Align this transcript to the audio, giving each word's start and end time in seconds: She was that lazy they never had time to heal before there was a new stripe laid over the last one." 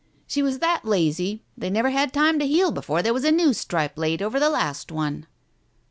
She 0.25 0.41
was 0.41 0.57
that 0.57 0.83
lazy 0.83 1.43
they 1.55 1.69
never 1.69 1.91
had 1.91 2.11
time 2.11 2.39
to 2.39 2.47
heal 2.47 2.71
before 2.71 3.03
there 3.03 3.13
was 3.13 3.23
a 3.23 3.31
new 3.31 3.53
stripe 3.53 3.99
laid 3.99 4.23
over 4.23 4.39
the 4.39 4.49
last 4.49 4.91
one." 4.91 5.27